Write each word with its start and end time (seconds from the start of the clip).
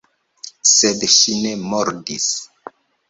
Sed 0.69 1.05
ŝi 1.17 1.35
ne 1.43 1.53
mordis. 1.75 2.27